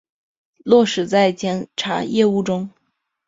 [0.65, 2.71] 落实在检察业务中